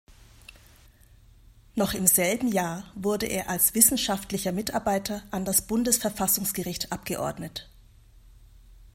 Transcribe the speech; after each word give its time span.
Noch 1.75 1.93
im 1.93 2.07
selben 2.07 2.47
Jahr 2.47 2.85
wurde 2.95 3.27
er 3.27 3.51
als 3.51 3.75
wissenschaftlicher 3.75 4.51
Mitarbeiter 4.51 5.21
an 5.29 5.45
das 5.45 5.67
Bundesverfassungsgericht 5.67 6.91
abgeordnet. 6.91 7.69